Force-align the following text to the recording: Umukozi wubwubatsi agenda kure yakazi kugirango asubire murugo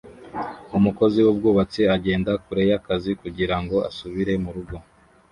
Umukozi 0.77 1.19
wubwubatsi 1.25 1.81
agenda 1.95 2.31
kure 2.43 2.63
yakazi 2.71 3.11
kugirango 3.21 3.75
asubire 3.89 4.33
murugo 4.43 4.75